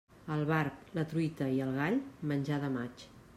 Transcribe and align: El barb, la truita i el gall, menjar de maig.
El 0.35 0.39
barb, 0.51 0.79
la 0.99 1.03
truita 1.11 1.51
i 1.59 1.61
el 1.67 1.77
gall, 1.81 2.01
menjar 2.33 2.59
de 2.65 2.73
maig. 2.81 3.07